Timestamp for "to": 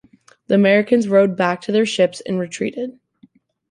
1.61-1.71